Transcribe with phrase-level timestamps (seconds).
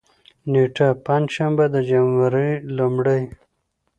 [0.51, 3.23] نېټه: پنجشنبه، د جنوري لومړۍ